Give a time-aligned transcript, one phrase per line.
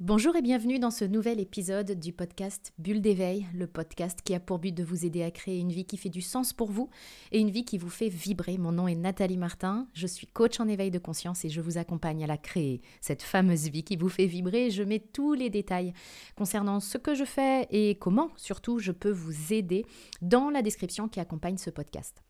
[0.00, 4.38] Bonjour et bienvenue dans ce nouvel épisode du podcast Bulle d'éveil, le podcast qui a
[4.38, 6.88] pour but de vous aider à créer une vie qui fait du sens pour vous
[7.32, 8.58] et une vie qui vous fait vibrer.
[8.58, 11.78] Mon nom est Nathalie Martin, je suis coach en éveil de conscience et je vous
[11.78, 14.70] accompagne à la créer, cette fameuse vie qui vous fait vibrer.
[14.70, 15.92] Je mets tous les détails
[16.36, 19.84] concernant ce que je fais et comment surtout je peux vous aider
[20.22, 22.22] dans la description qui accompagne ce podcast.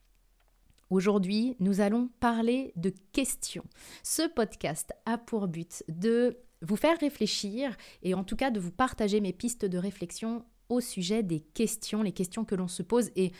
[0.89, 3.65] Aujourd'hui, nous allons parler de questions.
[4.03, 8.73] Ce podcast a pour but de vous faire réfléchir et en tout cas de vous
[8.73, 13.11] partager mes pistes de réflexion au sujet des questions, les questions que l'on se pose
[13.17, 13.33] et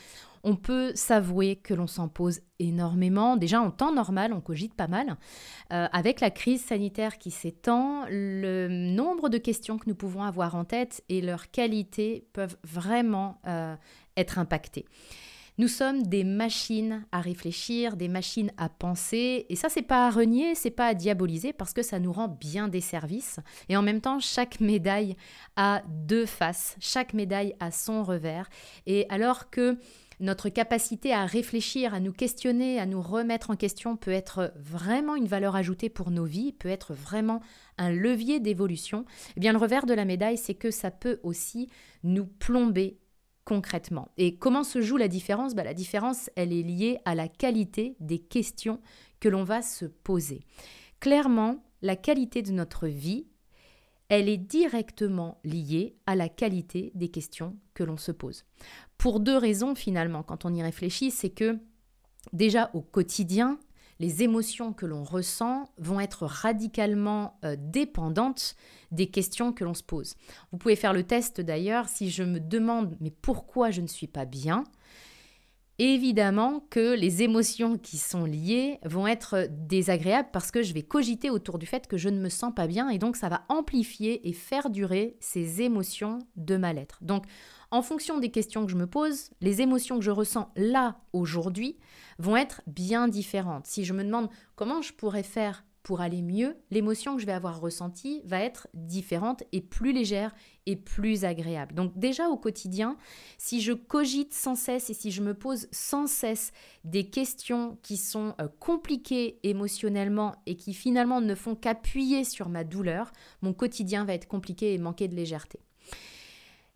[0.43, 3.35] on peut s'avouer que l'on s'en pose énormément.
[3.35, 5.17] Déjà en temps normal, on cogite pas mal.
[5.71, 10.55] Euh, avec la crise sanitaire qui s'étend, le nombre de questions que nous pouvons avoir
[10.55, 13.75] en tête et leur qualité peuvent vraiment euh,
[14.17, 14.85] être impactées.
[15.59, 20.09] Nous sommes des machines à réfléchir, des machines à penser, et ça c'est pas à
[20.09, 23.41] renier, c'est pas à diaboliser parce que ça nous rend bien des services.
[23.67, 25.17] Et en même temps, chaque médaille
[25.57, 28.49] a deux faces, chaque médaille a son revers.
[28.87, 29.77] Et alors que
[30.21, 35.17] notre capacité à réfléchir, à nous questionner, à nous remettre en question peut être vraiment
[35.17, 37.41] une valeur ajoutée pour nos vies, peut être vraiment
[37.77, 39.03] un levier d'évolution,
[39.35, 41.67] eh bien le revers de la médaille, c'est que ça peut aussi
[42.03, 42.97] nous plomber
[43.49, 44.11] concrètement.
[44.17, 45.55] Et comment se joue la différence?
[45.55, 48.79] Bah, La différence, elle est liée à la qualité des questions
[49.19, 50.41] que l'on va se poser.
[50.99, 53.25] Clairement, la qualité de notre vie,
[54.07, 58.45] elle est directement liée à la qualité des questions que l'on se pose.
[58.99, 61.57] Pour deux raisons finalement, quand on y réfléchit, c'est que
[62.33, 63.57] déjà au quotidien,
[63.99, 68.55] les émotions que l'on ressent vont être radicalement euh, dépendantes
[68.91, 70.15] des questions que l'on se pose.
[70.51, 74.07] Vous pouvez faire le test d'ailleurs si je me demande mais pourquoi je ne suis
[74.07, 74.63] pas bien.
[75.81, 81.29] Évidemment que les émotions qui sont liées vont être désagréables parce que je vais cogiter
[81.29, 84.27] autour du fait que je ne me sens pas bien et donc ça va amplifier
[84.27, 86.97] et faire durer ces émotions de mal-être.
[87.01, 87.23] Donc
[87.71, 91.77] en fonction des questions que je me pose, les émotions que je ressens là, aujourd'hui,
[92.17, 93.65] vont être bien différentes.
[93.65, 97.33] Si je me demande comment je pourrais faire pour aller mieux, l'émotion que je vais
[97.33, 100.33] avoir ressentie va être différente et plus légère
[100.65, 101.73] et plus agréable.
[101.73, 102.97] Donc déjà au quotidien,
[103.37, 106.51] si je cogite sans cesse et si je me pose sans cesse
[106.83, 112.63] des questions qui sont euh, compliquées émotionnellement et qui finalement ne font qu'appuyer sur ma
[112.63, 115.59] douleur, mon quotidien va être compliqué et manquer de légèreté.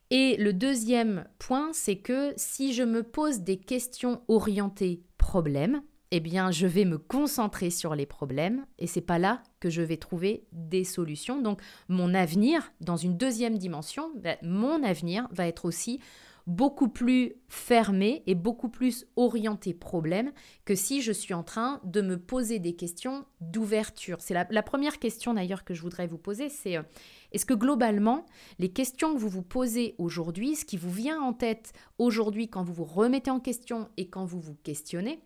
[0.10, 5.82] Et le deuxième point, c'est que si je me pose des questions orientées problèmes,
[6.16, 9.82] eh bien, je vais me concentrer sur les problèmes et c'est pas là que je
[9.82, 11.42] vais trouver des solutions.
[11.42, 11.60] Donc,
[11.90, 14.12] mon avenir, dans une deuxième dimension,
[14.44, 16.00] mon avenir va être aussi
[16.46, 20.32] beaucoup plus fermé et beaucoup plus orienté problème
[20.66, 24.18] que si je suis en train de me poser des questions d'ouverture.
[24.20, 26.84] C'est la, première question d'ailleurs que je voudrais vous poser, c'est euh,
[27.32, 28.24] est-ce que globalement,
[28.60, 32.64] les questions que vous vous posez aujourd'hui, ce qui vous vient en tête aujourd'hui quand
[32.64, 35.20] vous vous remettez en question et quand vous vous questionnez,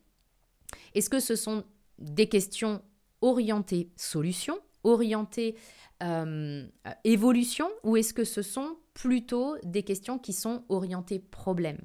[0.94, 1.64] est-ce que ce sont
[2.00, 2.82] des questions
[3.22, 5.56] orientées solution, orientées
[6.04, 6.68] euh,
[7.04, 11.80] évolution, ou est-ce que ce sont plutôt des questions qui sont orientées problème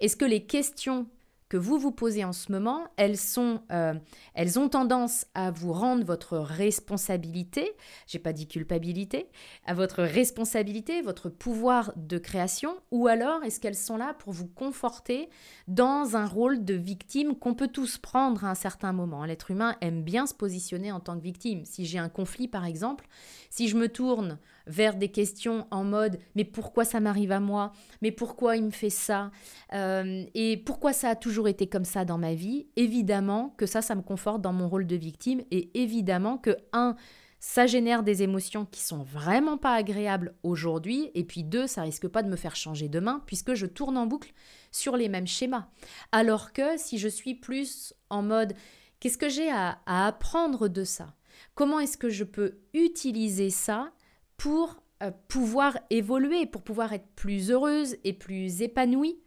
[0.00, 1.06] Est-ce que les questions
[1.50, 3.94] que vous vous posez en ce moment, elles, sont, euh,
[4.34, 7.72] elles ont tendance à vous rendre votre responsabilité,
[8.06, 9.28] j'ai pas dit culpabilité,
[9.66, 14.46] à votre responsabilité, votre pouvoir de création, ou alors est-ce qu'elles sont là pour vous
[14.46, 15.28] conforter
[15.66, 19.76] dans un rôle de victime qu'on peut tous prendre à un certain moment L'être humain
[19.80, 21.64] aime bien se positionner en tant que victime.
[21.64, 23.08] Si j'ai un conflit par exemple,
[23.50, 24.38] si je me tourne
[24.70, 27.72] vers des questions en mode mais pourquoi ça m'arrive à moi?
[28.00, 29.30] Mais pourquoi il me fait ça?
[29.74, 32.68] Euh, Et pourquoi ça a toujours été comme ça dans ma vie?
[32.76, 36.96] Évidemment que ça, ça me conforte dans mon rôle de victime et évidemment que, un,
[37.40, 42.06] ça génère des émotions qui sont vraiment pas agréables aujourd'hui, et puis deux, ça risque
[42.06, 44.32] pas de me faire changer demain, puisque je tourne en boucle
[44.70, 45.68] sur les mêmes schémas.
[46.12, 48.52] Alors que si je suis plus en mode,
[49.00, 51.14] qu'est-ce que j'ai à apprendre de ça?
[51.54, 53.90] Comment est-ce que je peux utiliser ça
[54.40, 59.20] pour euh, pouvoir évoluer, pour pouvoir être plus heureuse et plus épanouie,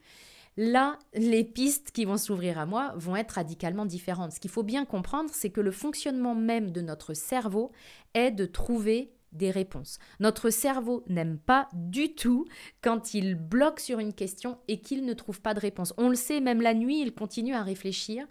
[0.57, 4.31] là, les pistes qui vont s'ouvrir à moi vont être radicalement différentes.
[4.31, 7.71] Ce qu'il faut bien comprendre, c'est que le fonctionnement même de notre cerveau
[8.15, 9.99] est de trouver des réponses.
[10.19, 12.45] Notre cerveau n'aime pas du tout
[12.81, 15.93] quand il bloque sur une question et qu'il ne trouve pas de réponse.
[15.97, 18.25] On le sait, même la nuit, il continue à réfléchir.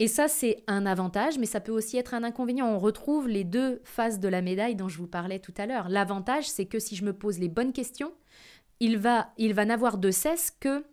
[0.00, 2.68] Et ça, c'est un avantage, mais ça peut aussi être un inconvénient.
[2.68, 5.88] On retrouve les deux faces de la médaille dont je vous parlais tout à l'heure.
[5.88, 8.12] L'avantage, c'est que si je me pose les bonnes questions,
[8.80, 10.84] il va, il va n'avoir de cesse que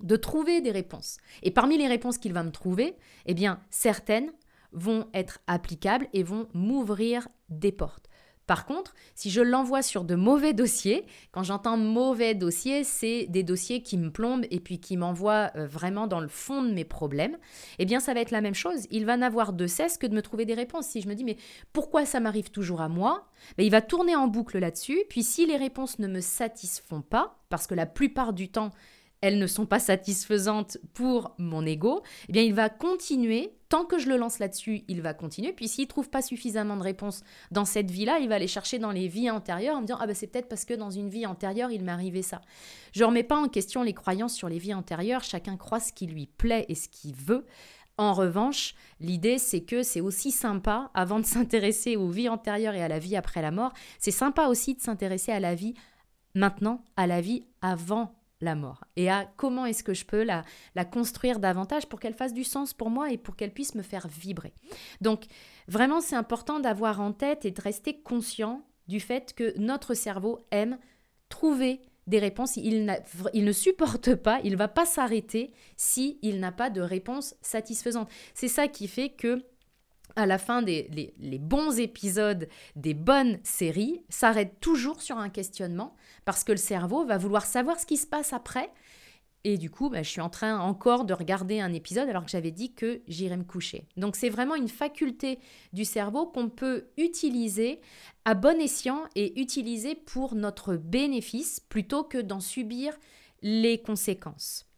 [0.00, 1.18] de trouver des réponses.
[1.42, 2.96] Et parmi les réponses qu'il va me trouver,
[3.26, 4.32] eh bien, certaines
[4.72, 8.09] vont être applicables et vont m'ouvrir des portes.
[8.50, 13.44] Par contre, si je l'envoie sur de mauvais dossiers, quand j'entends mauvais dossiers, c'est des
[13.44, 16.84] dossiers qui me plombent et puis qui m'envoient euh, vraiment dans le fond de mes
[16.84, 17.38] problèmes,
[17.78, 18.88] eh bien ça va être la même chose.
[18.90, 20.88] Il va n'avoir de cesse que de me trouver des réponses.
[20.88, 21.36] Si je me dis mais
[21.72, 23.28] pourquoi ça m'arrive toujours à moi?
[23.56, 24.98] Ben, Il va tourner en boucle là-dessus.
[25.08, 28.72] Puis si les réponses ne me satisfont pas, parce que la plupart du temps,
[29.20, 33.98] elles ne sont pas satisfaisantes pour mon ego, eh bien il va continuer, tant que
[33.98, 37.64] je le lance là-dessus, il va continuer, puis s'il trouve pas suffisamment de réponses dans
[37.64, 40.14] cette vie-là, il va aller chercher dans les vies antérieures en me disant ah ben
[40.14, 42.40] c'est peut-être parce que dans une vie antérieure, il m'est arrivé ça.
[42.92, 46.06] Je remets pas en question les croyances sur les vies antérieures, chacun croit ce qui
[46.06, 47.46] lui plaît et ce qu'il veut.
[47.98, 52.82] En revanche, l'idée, c'est que c'est aussi sympa, avant de s'intéresser aux vies antérieures et
[52.82, 55.74] à la vie après la mort, c'est sympa aussi de s'intéresser à la vie
[56.34, 60.44] maintenant, à la vie avant la mort et à comment est-ce que je peux la,
[60.74, 63.82] la construire davantage pour qu'elle fasse du sens pour moi et pour qu'elle puisse me
[63.82, 64.52] faire vibrer.
[65.00, 65.24] Donc
[65.68, 70.46] vraiment c'est important d'avoir en tête et de rester conscient du fait que notre cerveau
[70.50, 70.78] aime
[71.28, 72.56] trouver des réponses.
[72.56, 78.10] Il, ne supporte pas, il va pas s'arrêter si il n'a pas de réponse satisfaisante.
[78.34, 79.42] C'est ça qui fait que
[80.16, 85.94] à la fin des les, bons épisodes des bonnes séries s'arrête toujours sur un questionnement
[86.24, 88.70] parce que le cerveau va vouloir savoir ce qui se passe après.
[89.42, 92.30] Et du coup, bah, je suis en train encore de regarder un épisode alors que
[92.30, 93.86] j'avais dit que j'irais me coucher.
[93.96, 95.38] Donc c'est vraiment une faculté
[95.72, 97.80] du cerveau qu'on peut utiliser
[98.26, 102.92] à bon escient et utiliser pour notre bénéfice plutôt que d'en subir
[103.42, 104.69] les conséquences.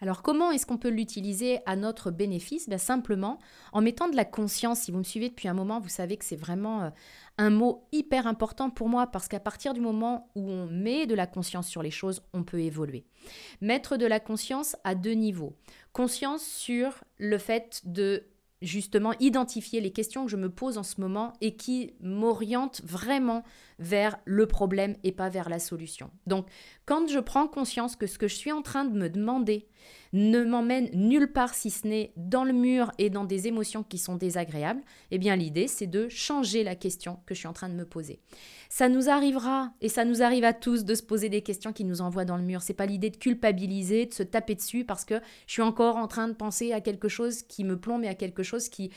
[0.00, 2.68] Alors comment est-ce qu'on peut l'utiliser à notre bénéfice?
[2.68, 3.38] Ben, Simplement
[3.72, 4.80] en mettant de la conscience.
[4.80, 6.90] Si vous me suivez depuis un moment, vous savez que c'est vraiment euh,
[7.36, 11.14] un mot hyper important pour moi parce qu'à partir du moment où on met de
[11.14, 13.04] la conscience sur les choses, on peut évoluer.
[13.60, 15.56] Mettre de la conscience à deux niveaux.
[15.92, 18.24] Conscience sur le fait de
[18.62, 23.44] justement identifier les questions que je me pose en ce moment et qui m'orientent vraiment
[23.78, 26.10] vers le problème et pas vers la solution.
[26.26, 26.46] Donc,
[26.84, 29.68] quand je prends conscience que ce que je suis en train de me demander
[30.12, 33.98] ne m'emmène nulle part si ce n'est dans le mur et dans des émotions qui
[33.98, 37.68] sont désagréables, eh bien l'idée c'est de changer la question que je suis en train
[37.68, 38.20] de me poser.
[38.68, 41.84] Ça nous arrivera et ça nous arrive à tous de se poser des questions qui
[41.84, 42.62] nous envoient dans le mur.
[42.62, 46.08] C'est pas l'idée de culpabiliser, de se taper dessus parce que je suis encore en
[46.08, 48.90] train de penser à quelque chose qui me plombe et à quelque chose qui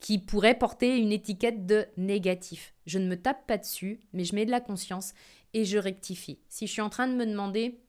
[0.00, 2.74] qui pourrait porter une étiquette de négatif.
[2.84, 5.14] Je ne me tape pas dessus, mais je mets de la conscience
[5.54, 6.40] et je rectifie.
[6.50, 7.80] Si je suis en train de me demander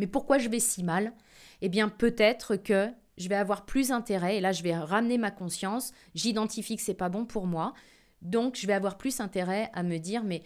[0.00, 1.12] mais pourquoi je vais si mal?
[1.60, 2.88] Eh bien peut-être que
[3.18, 6.94] je vais avoir plus intérêt et là je vais ramener ma conscience, j'identifie que c'est
[6.94, 7.74] pas bon pour moi.
[8.22, 10.42] Donc je vais avoir plus intérêt à me dire mais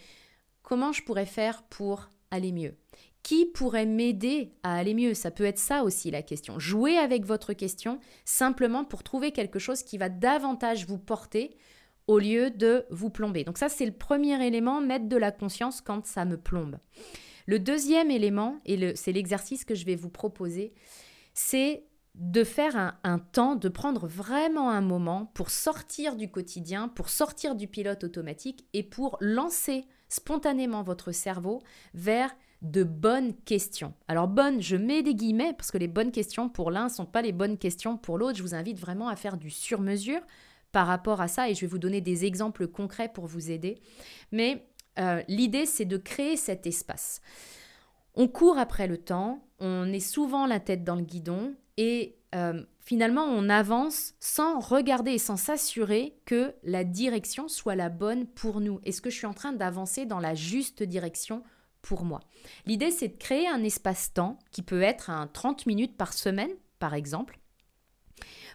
[0.61, 2.75] comment je pourrais faire pour aller mieux?
[3.23, 5.15] Qui pourrait m'aider à aller mieux?
[5.15, 6.59] Ça peut être ça aussi la question.
[6.59, 11.55] Jouez avec votre question simplement pour trouver quelque chose qui va davantage vous porter
[12.07, 13.43] au lieu de vous plomber.
[13.43, 16.77] Donc ça, c'est le premier élément, mettre de la conscience quand ça me plombe.
[17.45, 20.73] Le deuxième élément, et c'est l'exercice que je vais vous proposer,
[21.33, 27.09] c'est de faire un, temps, de prendre vraiment un moment pour sortir du quotidien, pour
[27.09, 31.61] sortir du pilote automatique et pour lancer spontanément votre cerveau
[31.93, 33.93] vers de bonnes questions.
[34.07, 37.05] Alors bonnes, je mets des guillemets parce que les bonnes questions pour l'un ne sont
[37.05, 38.37] pas les bonnes questions pour l'autre.
[38.37, 40.21] Je vous invite vraiment à faire du sur-mesure
[40.71, 43.77] par rapport à ça et je vais vous donner des exemples concrets pour vous aider.
[44.31, 44.65] Mais
[44.99, 47.21] euh, l'idée, c'est de créer cet espace.
[48.15, 52.63] On court après le temps, on est souvent la tête dans le guidon et euh,
[52.79, 58.61] finalement on avance sans regarder et sans s'assurer que la direction soit la bonne pour
[58.61, 58.79] nous.
[58.85, 61.43] Est-ce que je suis en train d'avancer dans la juste direction
[61.81, 62.21] pour moi?
[62.65, 66.93] L'idée, c'est de créer un espace-temps qui peut être un 30 minutes par semaine, par
[66.93, 67.39] exemple,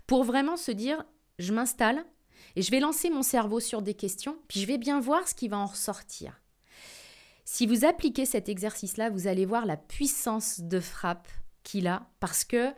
[0.06, 1.04] pour vraiment se dire,
[1.38, 2.04] je m'installe
[2.56, 5.34] et je vais lancer mon cerveau sur des questions, puis je vais bien voir ce
[5.34, 6.40] qui va en ressortir.
[7.44, 11.28] Si vous appliquez cet exercice-là, vous allez voir la puissance de frappe
[11.64, 12.72] qu'il a, parce que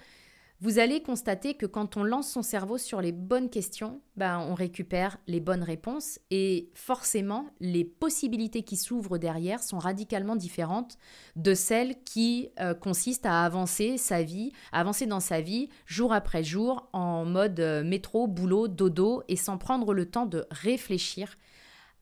[0.62, 4.54] vous allez constater que quand on lance son cerveau sur les bonnes questions, ben, on
[4.54, 10.98] récupère les bonnes réponses et forcément, les possibilités qui s'ouvrent derrière sont radicalement différentes
[11.34, 16.44] de celles qui euh, consistent à avancer sa vie, avancer dans sa vie jour après
[16.44, 21.38] jour en mode euh, métro, boulot, dodo et sans prendre le temps de réfléchir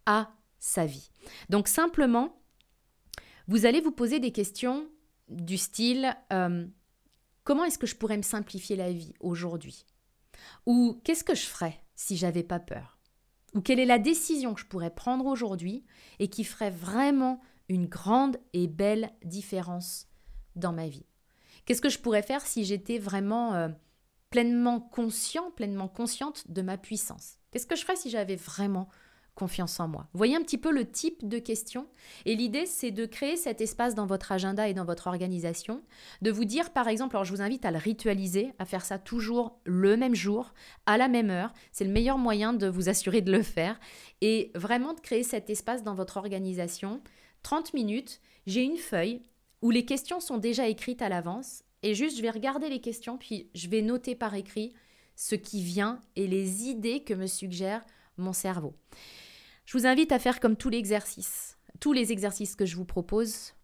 [0.05, 1.09] à sa vie.
[1.49, 2.43] Donc simplement,
[3.49, 4.87] vous allez vous poser des questions
[5.31, 6.15] du style...
[6.31, 6.67] Euh,
[7.45, 9.87] Comment est-ce que je pourrais me simplifier la vie aujourd'hui?
[10.67, 12.99] Ou qu'est-ce que je ferais si j'avais pas peur?
[13.55, 15.85] Ou quelle est la décision que je pourrais prendre aujourd'hui
[16.19, 20.07] et qui ferait vraiment une grande et belle différence
[20.55, 21.07] dans ma vie?
[21.65, 23.69] Qu'est-ce que je pourrais faire si j'étais vraiment euh,
[24.31, 27.39] pleinement conscient, pleinement consciente de ma puissance?
[27.51, 28.89] Qu'est-ce que je ferais si j'avais vraiment
[29.35, 30.07] confiance en moi.
[30.13, 31.87] Voyez un petit peu le type de question.
[32.27, 35.83] Et l'idée, c'est de créer cet espace dans votre agenda et dans votre organisation,
[36.23, 38.99] de vous dire, par exemple, alors je vous invite à le ritualiser, à faire ça
[38.99, 40.53] toujours le même jour,
[40.87, 41.53] à la même heure.
[41.73, 43.81] C'est le meilleur moyen de vous assurer de le faire.
[44.21, 47.01] Et vraiment de créer cet espace dans votre organisation.
[47.43, 49.23] 30 minutes, j'ai une feuille
[49.63, 51.63] où les questions sont déjà écrites à l'avance.
[51.83, 54.75] Et juste, je vais regarder les questions, puis je vais noter par écrit
[55.17, 57.85] ce qui vient et les idées que me suggère
[58.33, 58.77] cerveau.
[59.65, 62.85] Je vous invite à faire comme tous les exercices, tous les exercices que je vous
[62.85, 63.55] propose,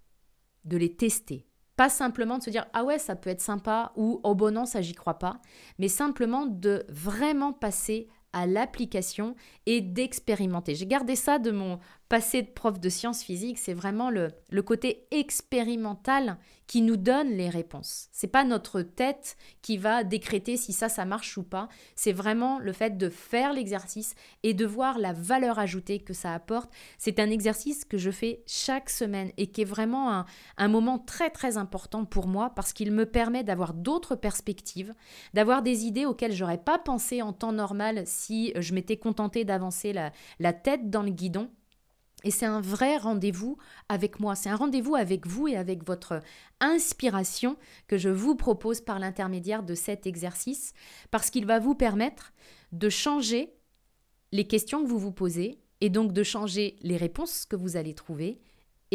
[0.64, 1.46] de les tester.
[1.76, 4.66] Pas simplement de se dire ah ouais ça peut être sympa ou oh bon non
[4.66, 5.40] ça j'y crois pas,
[5.78, 9.34] mais simplement de vraiment passer à l'application
[9.64, 10.74] et d'expérimenter.
[10.74, 14.32] J'ai gardé ça de mon passé de prof de sciences physiques, c'est vraiment le,
[14.62, 18.08] côté expérimental qui nous donne les réponses.
[18.10, 22.58] C'est pas notre tête qui va décréter si ça ça marche ou pas, c'est vraiment
[22.58, 26.72] le fait de faire l'exercice et de voir la valeur ajoutée que ça apporte.
[26.98, 30.24] C'est un exercice que je fais chaque semaine et qui est vraiment
[30.56, 34.94] un, moment très très important pour moi parce qu'il me permet d'avoir d'autres perspectives,
[35.34, 39.92] d'avoir des idées auxquelles j'aurais pas pensé en temps normal si je m'étais contentée d'avancer
[39.92, 41.48] la tête dans le guidon.
[42.26, 43.56] Et c'est un vrai rendez-vous
[43.88, 46.20] avec moi, c'est un rendez-vous avec vous et avec votre
[46.58, 47.56] inspiration
[47.86, 50.72] que je vous propose par l'intermédiaire de cet exercice,
[51.12, 52.32] parce qu'il va vous permettre
[52.72, 53.54] de changer
[54.32, 57.94] les questions que vous vous posez et donc de changer les réponses que vous allez
[57.94, 58.40] trouver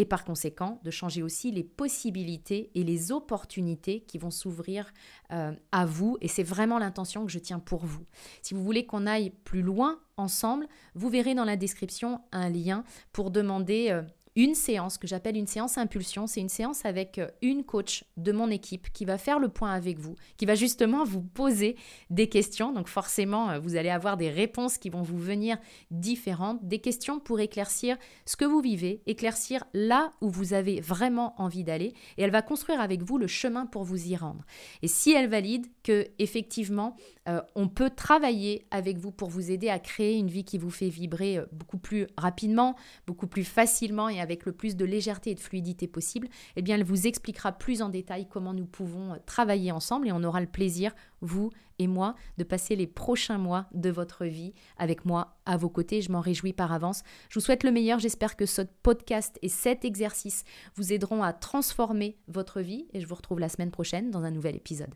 [0.01, 4.91] et par conséquent de changer aussi les possibilités et les opportunités qui vont s'ouvrir
[5.31, 6.17] euh, à vous.
[6.21, 8.03] Et c'est vraiment l'intention que je tiens pour vous.
[8.41, 12.83] Si vous voulez qu'on aille plus loin ensemble, vous verrez dans la description un lien
[13.13, 13.89] pour demander...
[13.91, 14.01] Euh,
[14.35, 16.25] une séance que j'appelle une séance impulsion.
[16.25, 19.71] C'est une séance avec euh, une coach de mon équipe qui va faire le point
[19.71, 21.75] avec vous, qui va justement vous poser
[22.09, 22.71] des questions.
[22.71, 25.57] Donc forcément, euh, vous allez avoir des réponses qui vont vous venir
[25.89, 31.33] différentes, des questions pour éclaircir ce que vous vivez, éclaircir là où vous avez vraiment
[31.37, 31.93] envie d'aller.
[32.17, 34.45] Et elle va construire avec vous le chemin pour vous y rendre.
[34.81, 36.95] Et si elle valide que effectivement,
[37.27, 40.69] euh, on peut travailler avec vous pour vous aider à créer une vie qui vous
[40.69, 45.35] fait vibrer beaucoup plus rapidement, beaucoup plus facilement et avec le plus de légèreté et
[45.35, 49.17] de fluidité possible, eh bien, elle vous expliquera plus en détail comment nous pouvons euh,
[49.25, 51.49] travailler ensemble et on aura le plaisir, vous
[51.79, 56.01] et moi, de passer les prochains mois de votre vie avec moi à vos côtés.
[56.01, 57.03] Je m'en réjouis par avance.
[57.29, 57.99] Je vous souhaite le meilleur.
[57.99, 60.43] J'espère que ce podcast et cet exercice
[60.75, 64.31] vous aideront à transformer votre vie et je vous retrouve la semaine prochaine dans un
[64.31, 64.93] nouvel épisode.